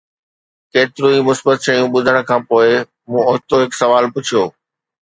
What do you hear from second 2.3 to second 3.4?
پوء، مون